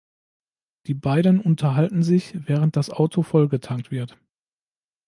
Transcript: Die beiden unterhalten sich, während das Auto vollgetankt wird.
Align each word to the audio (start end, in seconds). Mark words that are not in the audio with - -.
Die 0.87 0.95
beiden 0.95 1.39
unterhalten 1.39 2.01
sich, 2.01 2.33
während 2.47 2.75
das 2.75 2.89
Auto 2.89 3.21
vollgetankt 3.21 3.91
wird. 3.91 4.17